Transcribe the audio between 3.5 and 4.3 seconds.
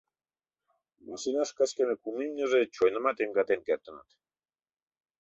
кертыныт.